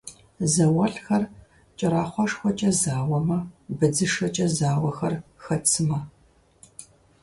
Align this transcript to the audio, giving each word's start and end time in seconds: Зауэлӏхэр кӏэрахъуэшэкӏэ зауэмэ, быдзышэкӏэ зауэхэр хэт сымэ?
Зауэлӏхэр 0.53 1.23
кӏэрахъуэшэкӏэ 1.77 2.71
зауэмэ, 2.79 3.37
быдзышэкӏэ 3.77 4.45
зауэхэр 4.57 5.13
хэт 5.43 5.63
сымэ? 5.71 5.99